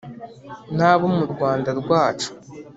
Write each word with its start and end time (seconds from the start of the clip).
n'abo 0.75 1.05
mu 1.15 1.25
rwanda 1.33 1.69
rwacu, 1.79 2.29